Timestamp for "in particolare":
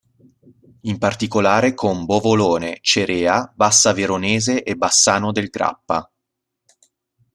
0.79-1.75